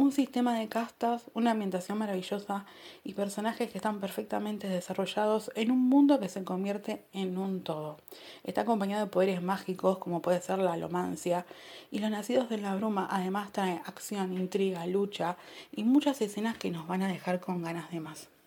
un 0.00 0.12
sistema 0.12 0.58
de 0.58 0.66
castas, 0.66 1.24
una 1.34 1.50
ambientación 1.50 1.98
maravillosa 1.98 2.64
y 3.04 3.12
personajes 3.12 3.70
que 3.70 3.76
están 3.76 4.00
perfectamente 4.00 4.66
desarrollados 4.66 5.50
en 5.54 5.70
un 5.70 5.90
mundo 5.90 6.18
que 6.18 6.30
se 6.30 6.42
convierte 6.42 7.04
en 7.12 7.36
un 7.36 7.62
todo. 7.62 7.98
Está 8.42 8.62
acompañado 8.62 9.04
de 9.04 9.10
poderes 9.10 9.42
mágicos 9.42 9.98
como 9.98 10.22
puede 10.22 10.40
ser 10.40 10.58
la 10.58 10.72
alomancia 10.72 11.44
y 11.90 11.98
los 11.98 12.10
nacidos 12.10 12.48
de 12.48 12.56
la 12.56 12.74
bruma 12.76 13.08
además 13.10 13.52
trae 13.52 13.82
acción, 13.84 14.32
intriga, 14.32 14.86
lucha 14.86 15.36
y 15.70 15.84
muchas 15.84 16.22
escenas 16.22 16.56
que 16.56 16.70
nos 16.70 16.88
van 16.88 17.02
a 17.02 17.08
dejar 17.08 17.40
con 17.40 17.62
ganas 17.62 17.90
de 17.90 18.00
más. 18.00 18.39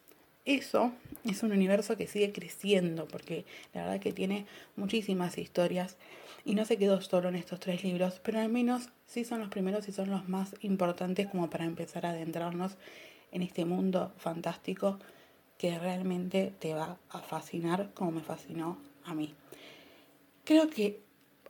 Eso 0.46 0.92
es 1.24 1.42
un 1.44 1.54
universo 1.54 1.96
que 1.96 2.08
sigue 2.08 2.34
creciendo 2.34 3.08
porque 3.08 3.46
la 3.74 3.84
verdad 3.84 4.02
que 4.02 4.12
tiene 4.12 4.46
muchísimas 4.76 5.38
historias 5.38 5.98
y 6.44 6.56
no 6.56 6.66
se 6.66 6.78
quedó 6.78 7.00
solo 7.00 7.30
en 7.30 7.36
estos 7.36 7.62
tres 7.62 7.84
libros, 7.84 8.20
pero 8.24 8.40
al 8.40 8.50
menos 8.50 8.90
sí 9.06 9.24
son 9.24 9.40
los 9.40 9.50
primeros 9.50 9.88
y 9.88 9.94
son 9.94 10.10
los 10.10 10.28
más 10.28 10.56
importantes 10.62 11.28
como 11.28 11.50
para 11.50 11.64
empezar 11.64 12.06
a 12.06 12.10
adentrarnos 12.10 12.76
en 13.32 13.42
este 13.42 13.64
mundo 13.64 14.12
fantástico 14.18 15.00
que 15.58 15.80
realmente 15.80 16.54
te 16.60 16.74
va 16.74 16.98
a 17.10 17.20
fascinar 17.20 17.92
como 17.94 18.12
me 18.12 18.22
fascinó 18.22 18.78
a 19.06 19.14
mí. 19.14 19.34
Creo 20.44 20.70
que 20.70 21.00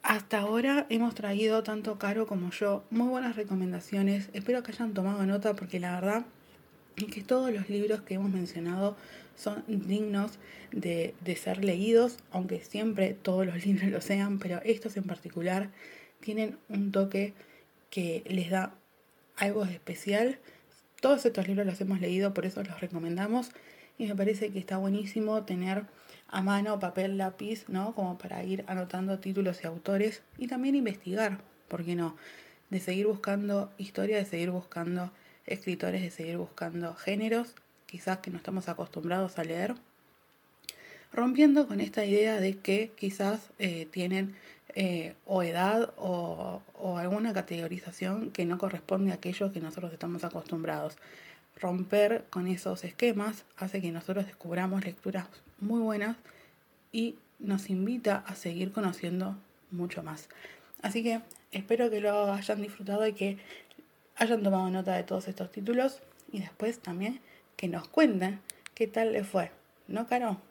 hasta 0.03 0.41
ahora 0.41 0.85
hemos 0.89 1.15
traído 1.15 1.63
tanto 1.63 1.97
Caro 1.97 2.27
como 2.27 2.51
yo 2.51 2.83
muy 2.91 3.07
buenas 3.07 3.35
recomendaciones. 3.35 4.29
Espero 4.33 4.61
que 4.61 4.71
hayan 4.71 4.93
tomado 4.93 5.25
nota 5.25 5.55
porque 5.55 5.79
la 5.79 5.95
verdad 5.99 6.25
es 6.97 7.05
que 7.05 7.21
todos 7.21 7.51
los 7.51 7.69
libros 7.69 8.01
que 8.01 8.15
hemos 8.15 8.31
mencionado 8.31 8.95
son 9.35 9.63
dignos 9.67 10.39
de, 10.71 11.15
ser 11.41 11.63
leídos, 11.63 12.17
aunque 12.31 12.59
siempre 12.59 13.13
todos 13.13 13.45
los 13.45 13.65
libros 13.65 13.89
lo 13.89 14.01
sean, 14.01 14.39
pero 14.39 14.61
estos 14.63 14.97
en 14.97 15.03
particular 15.03 15.69
tienen 16.19 16.57
un 16.69 16.91
toque 16.91 17.33
que 17.89 18.23
les 18.27 18.49
da 18.49 18.73
algo 19.35 19.65
de 19.65 19.73
especial. 19.73 20.39
Todos 21.01 21.25
estos 21.25 21.47
libros 21.47 21.65
los 21.65 21.81
hemos 21.81 21.99
leído, 21.99 22.33
por 22.33 22.45
eso 22.45 22.63
los 22.63 22.79
recomendamos. 22.79 23.49
Y 23.97 24.07
me 24.07 24.15
parece 24.15 24.51
que 24.51 24.59
está 24.59 24.77
buenísimo 24.77 25.43
tener 25.43 25.85
a 26.27 26.41
mano 26.41 26.79
papel, 26.79 27.17
lápiz, 27.17 27.65
¿no? 27.67 27.93
Como 27.93 28.17
para 28.17 28.43
ir 28.43 28.63
anotando 28.67 29.19
títulos 29.19 29.59
y 29.63 29.67
autores 29.67 30.23
y 30.37 30.47
también 30.47 30.75
investigar, 30.75 31.41
¿por 31.67 31.83
qué 31.83 31.95
no? 31.95 32.15
De 32.71 32.79
seguir 32.79 33.05
buscando 33.05 33.71
historia, 33.77 34.17
de 34.17 34.25
seguir 34.25 34.49
buscando 34.49 35.11
escritores, 35.45 36.01
de 36.01 36.11
seguir 36.11 36.37
buscando 36.37 36.93
géneros 36.95 37.55
quizás 37.93 38.17
que 38.17 38.31
no 38.31 38.37
estamos 38.37 38.69
acostumbrados 38.69 39.37
a 39.37 39.43
leer, 39.43 39.75
rompiendo 41.11 41.67
con 41.67 41.79
esta 41.79 42.03
idea 42.03 42.39
de 42.39 42.57
que 42.57 42.91
quizás 42.97 43.51
eh, 43.59 43.87
tienen 43.91 44.35
eh, 44.73 45.13
o 45.27 45.43
edad 45.43 45.93
o, 45.97 46.63
o, 46.73 46.97
alguna 46.97 47.33
categorización 47.33 48.31
que 48.31 48.45
no 48.45 48.57
corresponde 48.57 49.11
a 49.11 49.15
aquello 49.15 49.51
que 49.51 49.59
nosotros 49.59 49.93
estamos 49.93 50.23
acostumbrados. 50.23 50.97
Romper 51.61 52.25
con 52.31 52.47
esos 52.47 52.83
esquemas 52.83 53.45
hace 53.57 53.79
que 53.79 53.91
nosotros 53.91 54.25
descubramos 54.25 54.83
lecturas 54.83 55.27
muy 55.59 55.79
buenas 55.79 56.17
y 56.91 57.15
nos 57.37 57.69
invita 57.69 58.23
a 58.25 58.33
seguir 58.33 58.71
conociendo 58.71 59.37
mucho 59.69 60.01
más. 60.01 60.29
Así 60.81 61.03
que 61.03 61.21
espero 61.51 61.91
que 61.91 62.01
lo 62.01 62.33
hayan 62.33 62.59
disfrutado 62.59 63.05
y 63.05 63.13
que 63.13 63.37
hayan 64.15 64.43
tomado 64.43 64.69
nota 64.69 64.95
de 64.95 65.03
todos 65.03 65.27
estos 65.27 65.51
títulos 65.51 66.01
y 66.31 66.39
después 66.39 66.79
también 66.79 67.21
que 67.55 67.67
nos 67.67 67.87
cuenten 67.87 68.41
qué 68.73 68.87
tal 68.87 69.13
le 69.13 69.23
fue. 69.23 69.51
¿No, 69.87 70.07
Caro? 70.07 70.41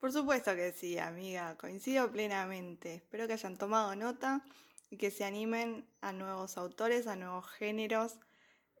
Por 0.00 0.12
supuesto 0.12 0.54
que 0.54 0.72
sí, 0.72 0.98
amiga, 0.98 1.56
coincido 1.56 2.10
plenamente. 2.12 2.94
Espero 2.94 3.26
que 3.26 3.32
hayan 3.32 3.56
tomado 3.56 3.96
nota 3.96 4.44
y 4.90 4.96
que 4.96 5.10
se 5.10 5.24
animen 5.24 5.86
a 6.00 6.12
nuevos 6.12 6.56
autores, 6.56 7.06
a 7.06 7.16
nuevos 7.16 7.48
géneros, 7.50 8.18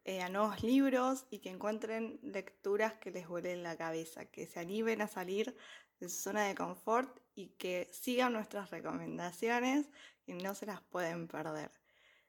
eh, 0.04 0.22
a 0.22 0.28
nuevos 0.28 0.62
libros 0.62 1.26
y 1.30 1.40
que 1.40 1.50
encuentren 1.50 2.20
lecturas 2.22 2.94
que 2.94 3.10
les 3.10 3.26
vuelen 3.26 3.62
la 3.62 3.76
cabeza, 3.76 4.26
que 4.26 4.46
se 4.46 4.60
animen 4.60 5.02
a 5.02 5.08
salir 5.08 5.56
de 5.98 6.08
su 6.08 6.22
zona 6.22 6.46
de 6.46 6.54
confort 6.54 7.18
y 7.34 7.48
que 7.58 7.88
sigan 7.92 8.32
nuestras 8.32 8.70
recomendaciones 8.70 9.86
y 10.28 10.34
no 10.34 10.54
se 10.54 10.66
las 10.66 10.80
pueden 10.82 11.26
perder. 11.26 11.70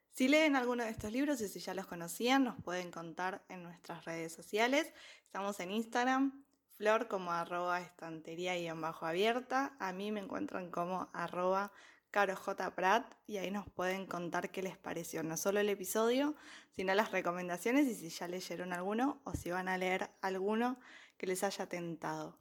Si 0.10 0.28
leen 0.28 0.56
alguno 0.56 0.84
de 0.84 0.90
estos 0.90 1.12
libros 1.12 1.40
y 1.42 1.48
si 1.48 1.60
ya 1.60 1.74
los 1.74 1.86
conocían, 1.86 2.44
nos 2.44 2.62
pueden 2.62 2.92
contar 2.92 3.44
en 3.48 3.64
nuestras 3.64 4.06
redes 4.06 4.34
sociales. 4.34 4.92
Estamos 5.26 5.60
en 5.60 5.72
Instagram, 5.72 6.44
flor 6.72 7.08
como 7.08 7.32
arroba 7.32 7.80
estantería 7.82 8.58
y 8.58 8.68
en 8.68 8.82
bajo 8.82 9.06
abierta. 9.06 9.76
A 9.80 9.94
mí 9.94 10.12
me 10.12 10.20
encuentran 10.20 10.72
como 10.72 11.10
arroba 11.14 11.72
Caro 12.12 12.36
J. 12.36 12.76
Pratt 12.76 13.14
y 13.28 13.38
ahí 13.38 13.52
nos 13.52 13.70
pueden 13.70 14.08
contar 14.08 14.50
qué 14.50 14.64
les 14.64 14.78
pareció, 14.78 15.22
no 15.22 15.38
solo 15.38 15.60
el 15.60 15.70
episodio, 15.70 16.36
sino 16.76 16.94
las 16.96 17.12
recomendaciones 17.12 17.88
y 17.88 17.94
si 17.94 18.10
ya 18.10 18.28
leyeron 18.28 18.74
alguno 18.74 19.22
o 19.26 19.34
si 19.36 19.52
van 19.52 19.68
a 19.68 19.78
leer 19.78 20.10
alguno 20.22 20.80
que 21.18 21.28
les 21.28 21.44
haya 21.44 21.68
tentado. 21.68 22.40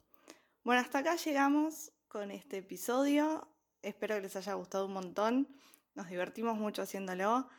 Bueno, 0.63 0.81
hasta 0.81 0.99
acá 0.99 1.15
llegamos 1.15 1.91
con 2.07 2.31
este 2.31 2.57
episodio. 2.57 3.47
Espero 3.81 4.15
que 4.15 4.21
les 4.21 4.35
haya 4.35 4.53
gustado 4.53 4.85
un 4.85 4.93
montón. 4.93 5.47
Nos 5.95 6.07
divertimos 6.07 6.57
mucho 6.57 6.81
haciéndolo 6.81 7.49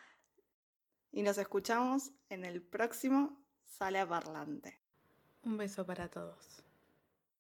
y 1.13 1.23
nos 1.23 1.39
escuchamos 1.39 2.13
en 2.29 2.45
el 2.45 2.63
próximo 2.63 3.43
Sala 3.65 4.07
Parlante. 4.09 4.81
Un 5.43 5.57
beso 5.57 5.87
para 5.87 6.09
todos. 6.09 6.60